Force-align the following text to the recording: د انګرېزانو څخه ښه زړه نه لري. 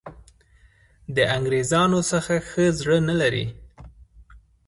د 1.15 1.17
انګرېزانو 1.35 1.99
څخه 2.11 2.33
ښه 2.49 2.65
زړه 2.79 2.97
نه 3.09 3.15
لري. 3.21 3.45